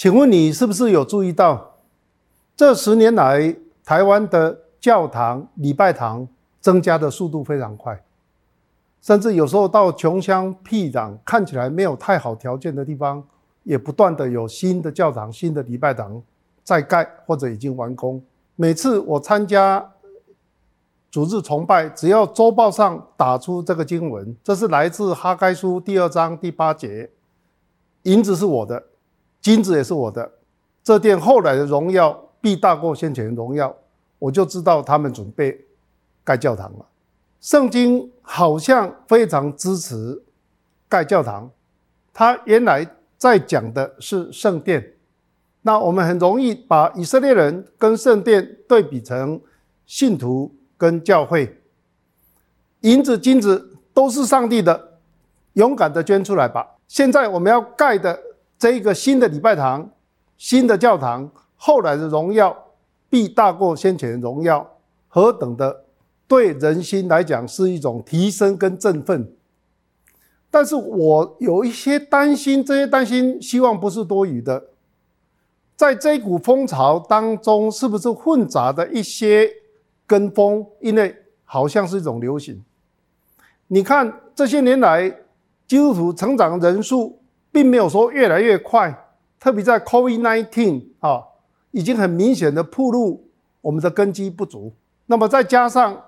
[0.00, 1.74] 请问你是不是有注意到，
[2.56, 3.54] 这十年来
[3.84, 6.26] 台湾的教堂、礼拜堂
[6.58, 8.02] 增加的速度非常快，
[9.02, 13.22] 甚至有时候到穷乡僻壤，看起来没有太好条件的地方，
[13.62, 16.22] 也不断的有新的教堂、新的礼拜堂
[16.64, 18.22] 在盖或者已经完工。
[18.56, 19.86] 每次我参加
[21.10, 27.10] 主日崇拜，只要周报上打出这个经文，这是来自哈该书第二章第八节，
[28.04, 28.84] 银子是我的。
[29.40, 30.30] 金子也是我的，
[30.84, 32.12] 这殿后来的荣耀
[32.42, 33.74] 必大过先前的荣耀，
[34.18, 35.58] 我就知道他们准备
[36.22, 36.86] 盖教堂了。
[37.40, 40.22] 圣经好像非常支持
[40.90, 41.50] 盖教堂，
[42.12, 44.92] 他原来在讲的是圣殿，
[45.62, 49.40] 那我们很容易把以色列人跟圣殿对比成
[49.86, 51.58] 信徒跟教会，
[52.80, 54.98] 银子金子都是上帝的，
[55.54, 56.76] 勇敢的捐出来吧。
[56.86, 58.20] 现在我们要盖的。
[58.60, 59.90] 这一个新的礼拜堂、
[60.36, 62.54] 新的教堂，后来的荣耀
[63.08, 64.76] 必大过先前的荣耀，
[65.08, 65.86] 何等的
[66.28, 69.32] 对人心来讲是一种提升跟振奋。
[70.50, 74.62] 但是我有一些担心，这些担心希望不是多余的。
[75.74, 79.50] 在这股风潮当中，是不是混杂的一些
[80.06, 80.66] 跟风？
[80.80, 82.62] 因为好像是一种流行。
[83.68, 85.08] 你看这些年来，
[85.66, 87.16] 基督徒成长人数。
[87.52, 91.22] 并没有说越来越快，特别在 COVID-19 啊，
[91.70, 93.28] 已经很明显的暴露
[93.60, 94.72] 我们的根基不足。
[95.06, 96.00] 那么再加上，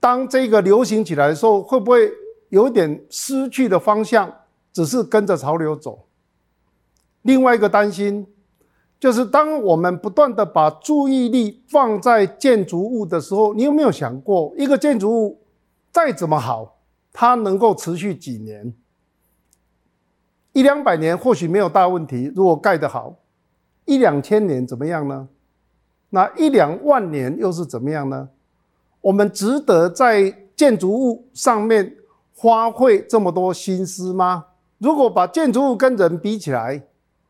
[0.00, 2.10] 当这个流行起来的时候，会不会
[2.48, 4.32] 有点失去的方向，
[4.72, 6.06] 只是跟着潮流走？
[7.22, 8.26] 另外一个担心，
[8.98, 15.40] 就是当我们不断的把注意力放在建筑物的时候，你有没有想过，一个建筑物
[15.92, 16.78] 再怎么好，
[17.12, 18.74] 它能够持续几年？
[20.52, 23.14] 一两百年或许没有大问题，如果盖得好，
[23.86, 25.28] 一两千年怎么样呢？
[26.10, 28.28] 那一两万年又是怎么样呢？
[29.00, 31.96] 我们值得在建筑物上面
[32.36, 34.44] 花费这么多心思吗？
[34.78, 36.82] 如果把建筑物跟人比起来，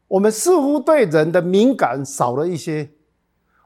[0.08, 2.90] 我们似乎对人的敏感少了一些。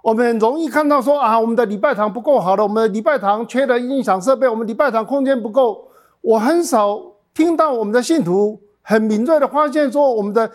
[0.02, 5.88] 我们很容易看到说啊，我们的礼拜堂不够好了，我们的礼拜堂缺了音响设备，我们礼拜堂空间不够。
[6.20, 7.00] 我很少
[7.32, 8.60] 听到我们的信徒。
[8.88, 10.48] 很敏锐的发现说，我们的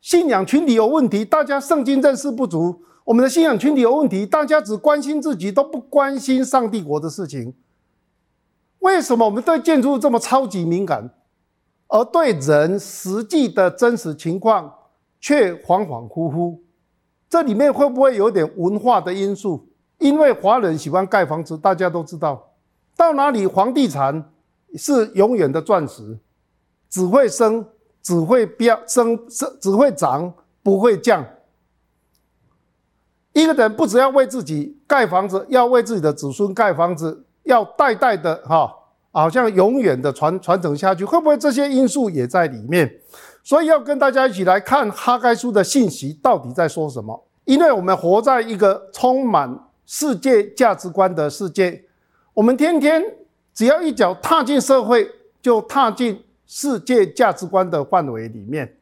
[0.00, 2.82] 信仰群体有问题，大家圣经认识不足。
[3.04, 7.52] 我们的信仰群体有问题，大家只关心自己，都不关心上帝国的事情。
[8.78, 11.10] 为什么我们对建筑这么超级敏感，
[11.88, 14.72] 而对人实际的真实情况
[15.20, 16.58] 却恍恍惚惚？
[17.28, 19.68] 这里面会不会有点文化的因素？
[19.98, 22.54] 因为华人喜欢盖房子，大家都知道，
[22.96, 24.32] 到哪里房地产
[24.76, 26.18] 是永远的钻石。
[26.88, 27.66] 只会升，
[28.02, 30.32] 只会飙升，升只会涨，
[30.62, 31.24] 不会降。
[33.32, 38.72] 一个人不只要为自己盖房子，要为自己的子孙盖房子，要代代的哈，
[39.12, 42.90] 好像永远的传传承下去，会不会这些因素也在里面？
[43.44, 47.26] 所以要跟大家一起来看哈该书的信息到底在说什么？
[47.44, 51.84] 因为我们活在一个充满世界价值观的世界，
[52.32, 53.04] 我们天天
[53.52, 55.08] 只要一脚踏进社会，
[55.42, 56.24] 就踏进。
[56.46, 58.76] 世界价值观的范围里面，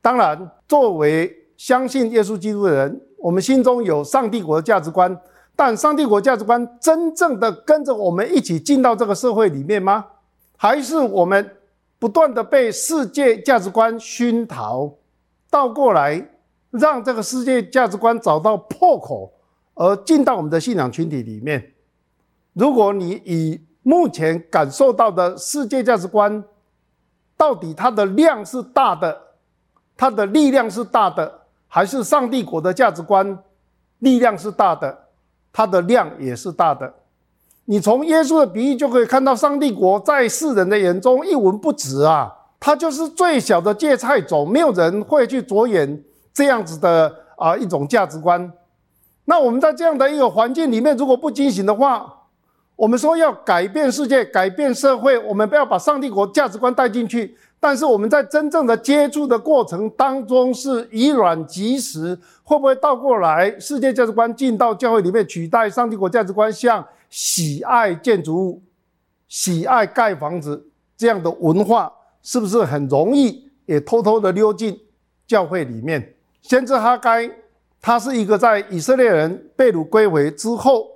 [0.00, 5.18] 当然，作为相信耶稣基督的人，我们心中有上帝国的价值观。
[5.58, 10.04] 但上帝国价值观真正的跟着我们一起进到这个社会里面吗？
[10.58, 11.50] 还是我们
[11.98, 14.92] 不断的被世界价值观熏陶，
[15.48, 16.28] 倒过来
[16.70, 19.32] 让这个世界价值观找到破口，
[19.72, 21.72] 而进到我们的信仰群体里面？
[22.52, 26.44] 如果你以目前感受到的世界价值观，
[27.36, 29.16] 到底它的量是大的，
[29.96, 33.38] 它的力量是大的，还是上帝国的价值观
[33.98, 34.98] 力量是大的，
[35.52, 36.92] 它的量也是大的？
[37.66, 48.52] 你从耶稣的比喻就可以看到，上帝国在世人的眼中一文不值啊，它就是最小的芥菜种，没有人会去着眼这样子的啊一种价值观。
[49.24, 52.15] 那我们在这样的一个环境里面，如果不警醒的话，
[52.76, 63.58] 我们说要改变世界、改变社会，我们不要把上帝国价值观带进去，但是我们在真正的接触的过程当中，是以卵击石，会不会倒过来？
[63.58, 68.62] 世界价值观进到教会里面，取代上帝国价值观，像喜爱建筑物、
[69.26, 70.68] 喜爱盖房子
[70.98, 71.90] 这样的文化，
[72.22, 74.78] 是不是很容易也偷偷的溜进
[75.26, 76.14] 教会里面？
[76.42, 77.30] 先知哈该，
[77.80, 80.86] 他是一个在以色列人被掳归回之后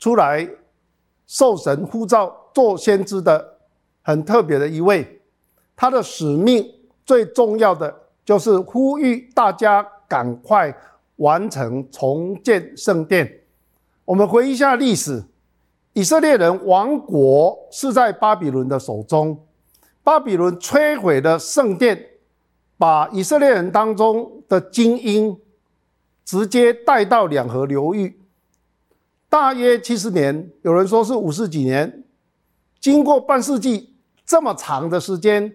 [0.00, 0.46] 出来
[1.28, 3.58] 受神呼召做先知的
[4.02, 5.20] 很特别的一位。
[5.76, 6.68] 他的使命
[7.06, 7.94] 最重要的
[8.24, 10.76] 就是呼吁大家赶快
[11.16, 13.42] 完成重建圣殿。
[14.04, 15.22] 我们回忆一下历史，
[15.92, 19.38] 以色列人亡国是在巴比伦的手中，
[20.02, 22.04] 巴比伦摧毁了圣殿，
[22.76, 25.38] 把以色列人当中的精英
[26.24, 28.17] 直接带到两河流域，
[29.30, 32.04] 大约七十年，有人说是五十几年，
[32.80, 33.94] 经过半世纪
[34.24, 35.52] 这么长的时间。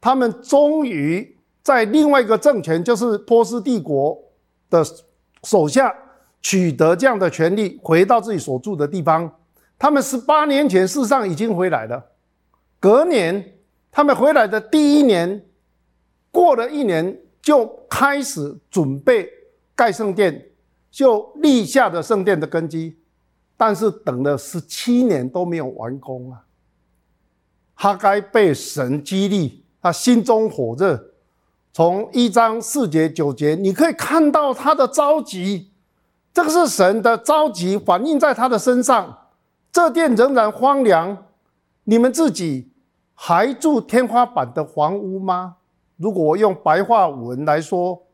[0.00, 4.18] 他们终于在另外一个政权，就是波斯帝国
[4.70, 4.82] 的
[5.44, 5.94] 手下
[6.40, 9.30] 取得这样的权利，回到自己所住的地方。
[9.78, 12.02] 他们十八年前事实上已经回来了。
[12.78, 13.58] 隔年，
[13.92, 15.44] 他们回来的第一年，
[16.30, 19.28] 过了一年就开始准备
[19.74, 20.46] 盖圣殿，
[20.90, 22.96] 就立下了圣殿的根基。
[23.60, 26.46] 但是等了十七年都没有完工啊！
[27.74, 29.62] 哈该被神激励。
[29.82, 30.98] 他心中火热，
[31.70, 35.70] 从一章四节九节，你可以看到他的着急，
[36.32, 39.28] 这个是神的着急反映在他的身上。
[39.70, 41.26] 这殿仍然荒凉，
[41.84, 42.70] 你们自己
[43.14, 45.56] 还住天花板的房屋吗？
[45.98, 48.06] 如果我用白话文来说，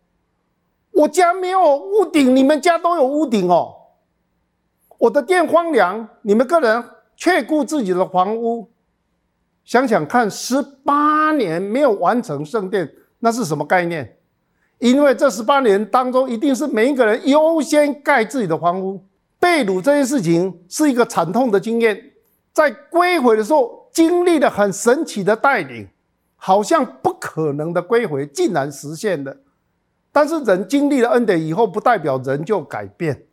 [0.91, 3.76] 我家没有屋顶，你们家都有屋顶哦。
[4.99, 6.85] 我的殿荒凉，你们个人
[7.17, 8.71] 却顾自己的房屋。
[9.65, 12.89] 想想看，十八年没有完成圣殿，
[13.19, 14.17] 那是什么概念？
[14.79, 19.05] 因为这十八年当中，一定是每一个人优先盖自己的房屋。
[19.39, 22.01] 被掳这件事情是一个惨痛的经验，
[22.53, 25.87] 在归回的时候，经历了很神奇的带领，
[26.37, 29.37] 好像不可能的归回，竟然实现了。
[30.11, 33.27] 但是人经历了恩典以后，不代表人就改变，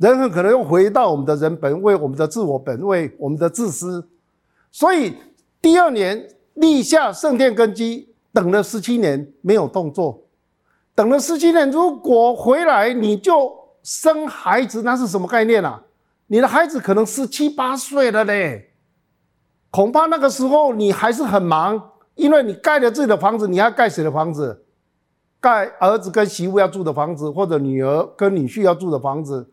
[0.00, 4.08] 人很可能又回到我们的人本位、我们的自我本位、我们的自私，
[4.72, 5.14] 所以。
[5.62, 10.22] 第二年立下圣殿根基，等了十七年没有动作，
[10.94, 13.52] 等了十七年，如果回来你就
[13.82, 15.82] 生孩子，那是什么概念啊？
[16.28, 18.70] 你的孩子可能十七八岁了嘞，
[19.70, 21.78] 恐怕那个时候你还是很忙，
[22.14, 24.64] 因为你盖了自己的房子，你要盖谁的房子？
[25.42, 29.50] 盖儿子跟媳妇要住的房子，或者女儿跟女婿要住的房子。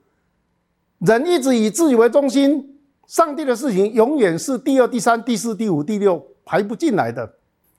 [0.99, 2.75] 人一直以自己为中心。
[3.05, 7.35] 上帝的事情永远是第二、第三、第四、第五、第六排不进来的。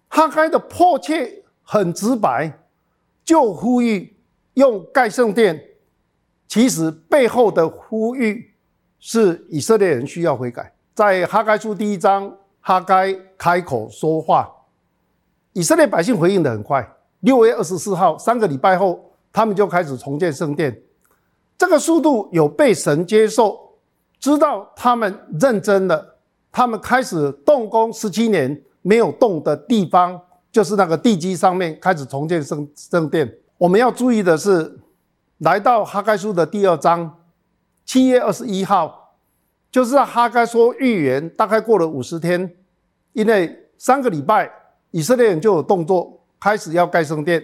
[0.09, 2.51] 哈该的迫切很直白，
[3.23, 4.17] 就呼吁
[4.55, 5.63] 用盖圣殿。
[6.47, 8.55] 其实背后的呼吁
[8.99, 10.73] 是以色列人需要悔改。
[10.95, 14.51] 在哈该书第一章，哈该开口说话，
[15.53, 16.89] 以色列百姓回应的很快。
[17.21, 20.75] 六月二十四号，三个礼拜后，他们就开始重建圣殿。
[21.59, 23.59] 这个速度有被神接受。
[24.21, 26.19] 知道他们认真了，
[26.51, 27.93] 他们开始动工。
[27.93, 30.21] 十七年没有动的地方，
[30.51, 33.33] 就是那个地基上面开始重建圣圣殿。
[33.57, 34.77] 我们要注意的是，
[35.39, 37.17] 来到哈该书的第二章，
[37.85, 39.15] 七月二十一号，
[39.71, 42.57] 就是哈该说预言，大概过了五十天，
[43.13, 44.51] 因为三个礼拜，
[44.91, 47.41] 以色列人就有动作，开始要盖圣殿。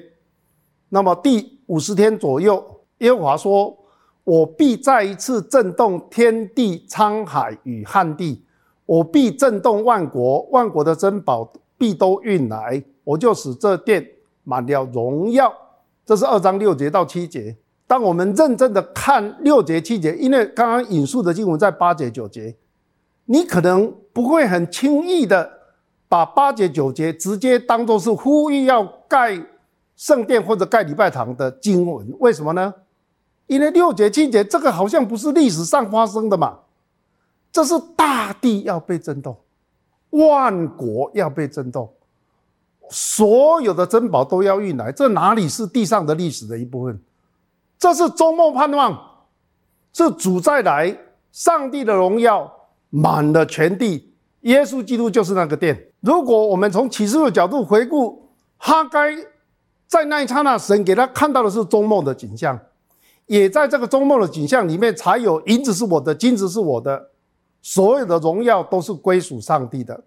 [0.89, 3.79] 那么第五十天左右，耶和华说。
[4.25, 8.43] 我必再一次震动天地沧海与旱地，
[8.87, 14.07] 我必震动万国，万国的珍宝必都运来，我就使这殿
[14.43, 15.53] 满了荣耀。
[16.07, 17.57] 这是二章六节到七节。
[17.87, 22.57] 当我们认真的看六节七节，因为刚刚引述的经文在八节九节，
[23.27, 25.51] 你可能不会很轻易的
[26.09, 29.39] 把八节九节直接当作是呼吁要盖
[29.97, 32.73] 圣殿或者盖礼拜堂的经文，为什么呢？
[33.47, 36.59] 因为六节七节，这个好像不是历史上发生的嘛，
[37.53, 39.37] 这是大地要被震动，
[40.11, 41.93] 万国要被震动，
[42.89, 46.99] 所有的珍宝都要运来，这哪里是地上的历史的一部分？
[47.79, 48.99] 这是终末盼望，
[49.93, 50.97] 是主再来，
[51.33, 52.51] 上帝的荣耀
[52.89, 55.89] 满了全地，耶稣基督就是那个殿。
[56.01, 59.15] 如果我们从启示的角度回顾，哈该
[59.87, 62.59] 在那一刹那，神给他看到的是终末的景象。
[63.27, 67.11] 也在这个周末的景象里面，才有银子是我的，金子是我的，
[67.63, 70.05] 所有的荣耀都是归属上帝的。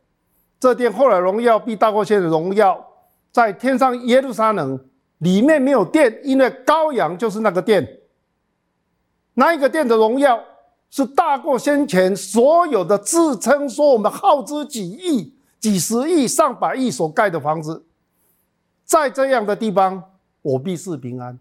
[0.59, 2.83] 这殿后来荣耀必大过现在的荣耀，
[3.31, 4.79] 在天上耶路撒冷
[5.19, 7.88] 里面没有殿，因为羔羊就是那个殿。
[9.33, 10.39] 那一个殿的荣耀
[10.89, 17.86] 是大过先前所有的自称说我们耗资几亿、几十亿、上百亿所盖的房子，
[18.83, 20.03] 在这样的地方，
[20.41, 21.38] 我必是平安。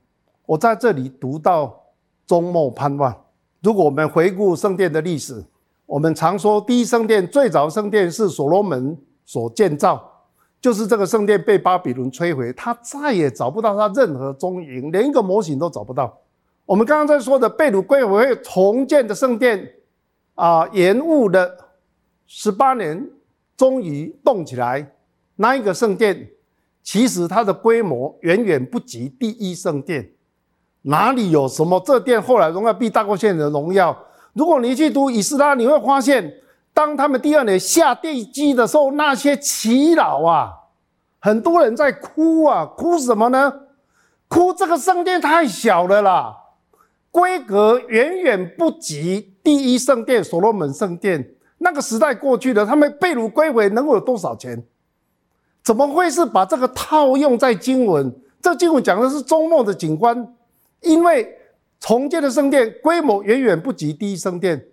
[0.46, 1.84] 我在这里读到
[2.26, 3.14] 终末盼望。
[3.60, 5.44] 如果我们回顾圣殿的历史，
[5.84, 10.12] 我们常说第一圣殿最早圣殿是所罗门所建造。
[10.58, 16.16] 就是这个圣殿被巴比伦摧毁，他再也找不到他任何踪影，连一个模型都找不到。
[16.64, 19.70] 我们刚刚在说的被掳归回重建的圣殿，
[20.34, 21.48] 啊，延误了
[22.26, 23.08] 十八年，
[23.56, 24.92] 终于动起来。
[25.36, 26.28] 那一个圣殿，
[26.82, 30.10] 其实它的规模远远不及第一圣殿。
[30.86, 33.96] 哪里有什么这殿后来荣耀必大过先前的荣耀？
[34.32, 36.32] 如果你去读以斯拉，你会发现。
[36.72, 40.52] 当他们第二年下地基的时候，那些耆老啊，
[41.18, 43.50] 很多人在哭啊，哭什么呢？
[44.28, 46.36] 哭这个圣殿太小了啦，
[47.10, 51.30] 规格远远不及第一圣殿所罗门圣殿。
[51.56, 54.62] 那个时代过去了，他们被掳归回能有多少钱？
[55.64, 58.14] 怎么会是把这个套用在经文？
[58.42, 60.35] 这经文讲的是周末的景观，
[60.86, 61.36] 因为
[61.80, 64.68] 重建的圣殿规模远远不及第一圣殿。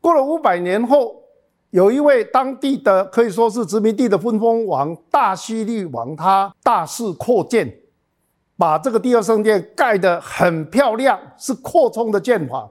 [0.00, 1.22] 过了五百年后，
[1.70, 7.72] 有一位当地的可以说是殖民地的分封王大西律王，他大肆扩建，
[8.56, 12.70] 把这个第二圣殿盖得很漂亮，是扩充的建法。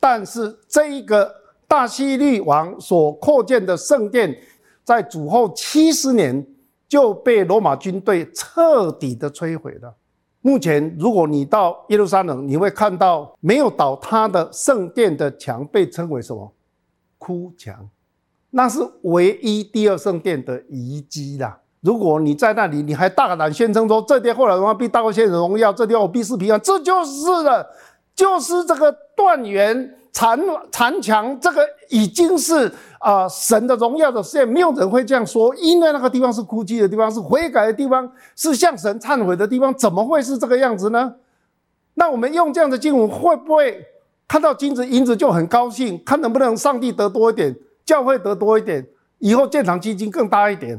[0.00, 1.32] 但是这一个
[1.66, 4.36] 大西律王所扩建的圣殿，
[4.82, 6.46] 在主后七十年
[6.88, 9.94] 就被罗马军队彻底的摧毁了。
[10.48, 16.50] 目前，如果你到耶路撒冷，你会看到没有倒塌的圣殿的墙被称为什么？
[17.18, 17.86] 哭墙，
[18.48, 21.60] 那是唯一第二圣殿的遗迹啦。
[21.82, 27.68] 如果你在那里，你还大胆宣称说这殿后来荣耀必大过先前荣耀，这殿我必是平安，这就是了，
[28.14, 30.38] 就是这个断垣残
[30.70, 32.72] 残墙，这个已经是。
[33.00, 41.14] 啊、神的荣耀的实现，没有人会这样说，因为那个地方是哭泣的地方，是悔改的地方，是向神忏悔的地方，怎么会是这个样子呢？
[41.94, 43.86] 那我们用这样的经文，会不会
[44.26, 47.54] 看到金子银子就很高兴，看能不能上帝得多一点，
[47.86, 48.84] 教会得多一点，
[49.20, 50.76] 以后建堂基金更大一点？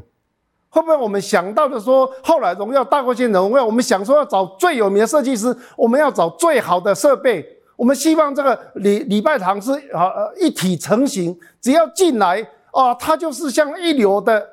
[0.67, 7.58] 会不会我们想到的说，后来荣耀大过先前荣耀，我们想说要找最有名的设计师，我们要找最好的设备。
[7.79, 14.45] 我们希望这个礼礼拜堂是啊一体成型，只要进来啊，它就是像一流的。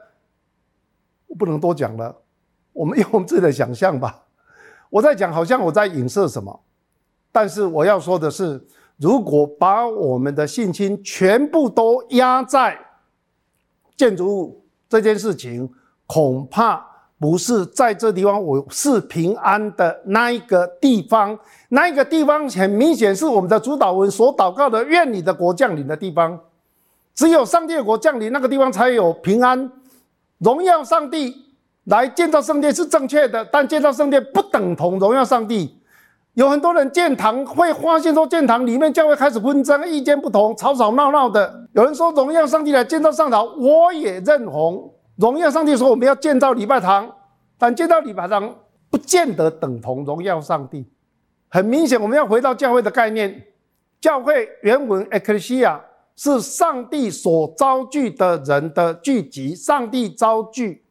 [1.26, 2.14] 我不能多讲了，
[2.73, 4.23] 我们用我们自己的想象吧。
[4.88, 6.61] 我在讲，好像我在影射什么，
[7.33, 8.64] 但是我要说的是，
[8.97, 12.78] 如果把我们的信心全部都压在
[13.97, 15.68] 建筑物这件事情，
[16.06, 16.96] 恐怕。
[17.19, 21.39] 不是在这地方，我是平安的那一个地方，
[21.71, 26.39] 那一个地方很明显是我们的主祷文所祷告的“愿你的国降临”的地方。
[27.15, 29.73] 只有上帝的国降临，那个地方才有平安。
[30.39, 31.35] 荣耀上帝
[31.85, 35.81] 来建造圣殿是正确的，但建造圣殿不等同荣耀上帝。
[36.35, 41.67] 有很多人建堂会发现说，建堂里面教会开始纷争，意见不同，吵吵闹闹的。
[41.73, 44.93] 有人说荣耀上帝来建造圣堂，我也认同。
[45.17, 47.11] 荣耀上帝说：“我们要建造礼拜堂，
[47.57, 48.55] 但建造礼拜堂
[48.91, 50.87] 不见得等同荣耀上帝。
[51.49, 53.47] 很明显，我们要回到教会的概念。
[53.99, 55.81] 教会原文 ecclesia
[56.17, 60.85] 是上帝所召聚的人的聚集，上帝召聚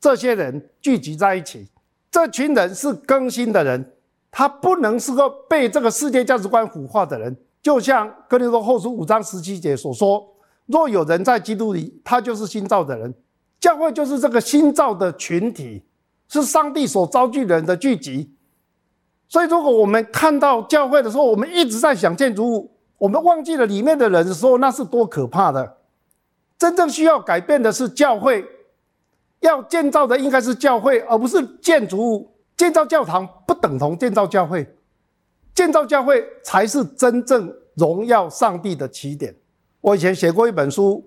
[0.00, 1.68] 这些人聚集在一起。
[2.08, 3.92] 这群人是更新的人，
[4.30, 7.36] 他不能是个被这个世界价值观腐化的人。
[7.60, 10.24] 就像哥林多后书五章十七节所说：
[10.66, 13.12] 若有人在基督里，他就是新造的人。”
[13.58, 15.82] 教会就是这个新造的群体，
[16.28, 18.34] 是上帝所召聚人的聚集。
[19.28, 25.78] 所以，如果我们看到教会的时候，我们一直在想建筑物，我们忘记了里面的人的时候，那是多可怕的！
[26.58, 28.44] 真正需要改变的是教会，
[29.40, 32.32] 要建造的应该是教会，而不是建筑物。
[32.56, 34.66] 建造教堂不等同建造教会，
[35.54, 39.34] 建造教会才是真正荣耀上帝的起点。
[39.82, 41.04] 我以前写过一本书，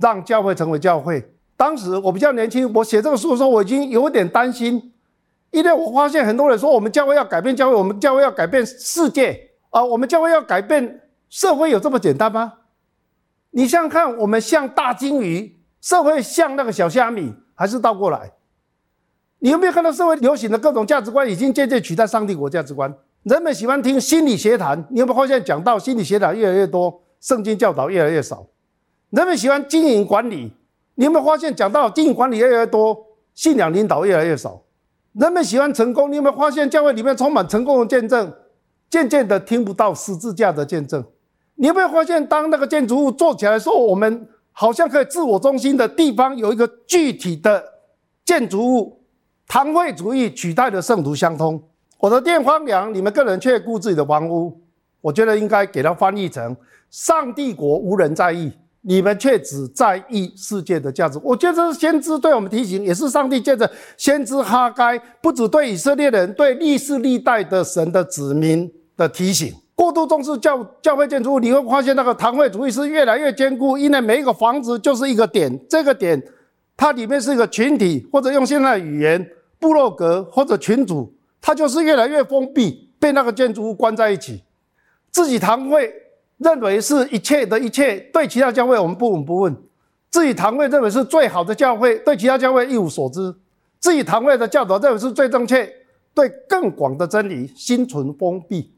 [0.00, 1.22] 让教会成为教会。
[1.58, 4.92] 当时我比较年轻，我写这个书的时候，我已经有点担心，
[5.50, 12.52] 因为我发现很多人说我们教会要改变教会，我们教会要改变世界啊，我们教会要改变社会，有这么简单吗？
[13.50, 18.30] 你想想看，我们像大鲸鱼，社会像那个小虾米，还是倒过来？
[19.40, 22.94] 你有没有看到社会流行的各种价值观已经渐渐取代上帝国价值观？
[23.24, 28.46] 人们喜欢听心理学谈，你有没有发现讲到心理学谈越来越多，圣经教导越来越少？
[29.10, 30.52] 人们喜欢经营管理。
[30.98, 34.60] 你有没有发现，讲到经营管理越来越多，信仰领导越来越少。
[35.12, 38.32] 人们喜欢成功，你有没有发现教会里面充满成功的见证？
[38.90, 41.04] 渐渐的听不到十字架的见证。
[41.54, 47.62] 你有没有发现，当那个建筑物做起来的时候，我们好像可以自我中心的地方有一个具体的
[48.24, 49.00] 建筑物，
[49.46, 51.62] 堂会主义取代的圣徒相通。
[51.98, 54.60] 我的殿荒凉，你们个人却顾自己的房屋。
[55.00, 56.56] 我觉得应该给它翻译成：
[56.90, 58.52] 上帝国无人在意，
[58.88, 61.20] 你们却只在意世界的价值。
[61.22, 69.52] 我觉得这是先知对我们提醒，也是上帝借着先知哈该，不只对以色列人，对历世历代的神的子民的提醒。
[69.74, 76.20] 过度重视教教会建筑物，你会发现那个堂会主义是越来越坚固，因为每一个房子就是一个点，这个点
[76.74, 79.30] 它里面是一个群体，或者用现在语言，
[79.60, 84.42] 部落格或者群组，它就是越来越封闭，被那个建筑物关在一起。
[85.10, 85.92] 自己堂会
[86.38, 89.52] 认为是一切的一切，对其他教会我们不闻不问；
[90.10, 93.32] 自己堂会认为是最好的教会，对其他教会一无所知；
[93.80, 95.68] 自己堂会的教导认为是最正确，
[96.14, 98.72] 对更广的真理心存封闭。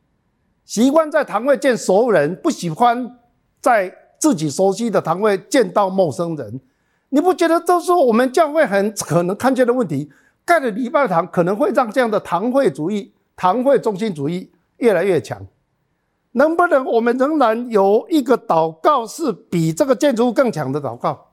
[0.65, 3.19] 习惯在堂会见熟人，不喜欢
[3.61, 6.61] 在自己熟悉的堂会见到陌生人。
[7.09, 10.11] 你不觉得这是我们教会很可能看见的问题？
[10.45, 15.45] 盖的礼拜堂可能会让这样的堂会主义、堂会中心主义越来越强。
[16.33, 21.27] 能不能我们仍然有一个祷告是比这个建筑物更强的祷告？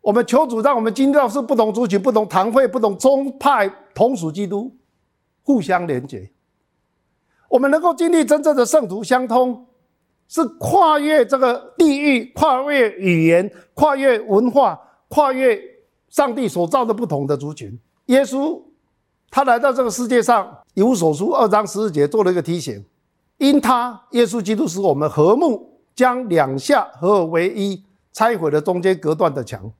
[0.00, 4.72] 我们求主让我们今天是不同族群、不同堂会、不同宗派同属基督，
[5.42, 6.30] 互相连结。
[7.48, 9.66] 我们能够经历真正的圣徒相通，
[10.28, 15.60] 是跨越这个地域、跨越语言、跨越文化、跨越
[16.08, 17.78] 上帝所造的不同的族群。
[18.06, 18.62] 耶稣
[19.28, 22.84] 他来到这个世界上，以弗所书二章十四节做了一个提醒：
[23.38, 29.70] 因他耶稣基督使我们和睦，将两下合而为一，拆毁了中间隔断的墙。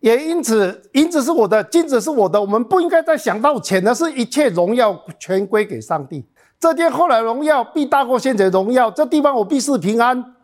[0.00, 2.40] 也因此，银子是我的，金子是我的。
[2.40, 6.24] 我们不应该再想到钱，的是一切荣耀全归给上帝。
[6.60, 10.34] 这天后来荣耀必大过现在荣耀，这地方我必是平安。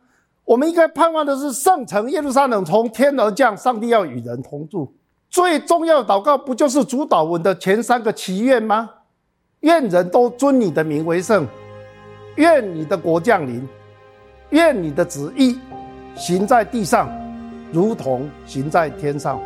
[0.45, 4.92] 我们应该盼望的是圣城耶路撒冷从天而降，上帝要与人同住。
[5.31, 8.90] 最重要的祷告不就是主祷文的前三个祈愿吗？
[9.61, 11.47] 愿人都尊你的名为圣，
[12.37, 13.68] 愿你的国降临，
[14.51, 15.59] 愿你的旨意
[16.14, 17.11] 行在地上，
[17.73, 19.40] 如同行在天上。